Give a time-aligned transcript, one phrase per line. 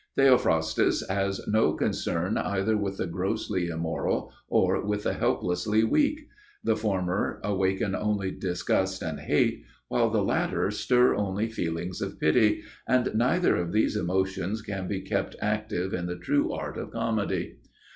[0.17, 6.27] Theophrastus has no concern either with the grossly immoral or with the helplessly weak;
[6.63, 12.63] the former awaken only disgust and hate, while the latter stir only feelings of pity,
[12.87, 17.59] and neither of these emotions can be kept active in the true art of comedy.